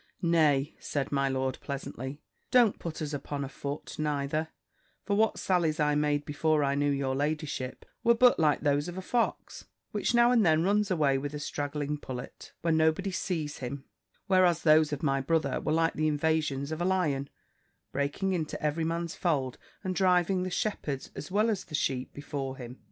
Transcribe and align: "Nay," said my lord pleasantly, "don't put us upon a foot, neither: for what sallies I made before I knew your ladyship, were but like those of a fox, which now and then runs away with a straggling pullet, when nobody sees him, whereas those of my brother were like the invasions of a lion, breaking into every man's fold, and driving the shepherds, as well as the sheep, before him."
"Nay," 0.23 0.75
said 0.79 1.11
my 1.11 1.29
lord 1.29 1.59
pleasantly, 1.61 2.23
"don't 2.49 2.79
put 2.79 3.03
us 3.03 3.13
upon 3.13 3.43
a 3.43 3.47
foot, 3.47 3.99
neither: 3.99 4.47
for 5.03 5.15
what 5.15 5.37
sallies 5.37 5.79
I 5.79 5.93
made 5.93 6.25
before 6.25 6.63
I 6.63 6.73
knew 6.73 6.89
your 6.89 7.13
ladyship, 7.13 7.85
were 8.03 8.15
but 8.15 8.39
like 8.39 8.61
those 8.61 8.87
of 8.87 8.97
a 8.97 9.01
fox, 9.03 9.67
which 9.91 10.15
now 10.15 10.31
and 10.31 10.43
then 10.43 10.63
runs 10.63 10.89
away 10.89 11.19
with 11.19 11.35
a 11.35 11.39
straggling 11.39 11.99
pullet, 11.99 12.51
when 12.63 12.77
nobody 12.77 13.11
sees 13.11 13.59
him, 13.59 13.83
whereas 14.25 14.63
those 14.63 14.91
of 14.91 15.03
my 15.03 15.21
brother 15.21 15.61
were 15.61 15.71
like 15.71 15.93
the 15.93 16.07
invasions 16.07 16.71
of 16.71 16.81
a 16.81 16.85
lion, 16.85 17.29
breaking 17.91 18.33
into 18.33 18.59
every 18.59 18.83
man's 18.83 19.13
fold, 19.13 19.59
and 19.83 19.93
driving 19.95 20.41
the 20.41 20.49
shepherds, 20.49 21.11
as 21.13 21.29
well 21.29 21.47
as 21.47 21.63
the 21.65 21.75
sheep, 21.75 22.11
before 22.11 22.57
him." 22.57 22.79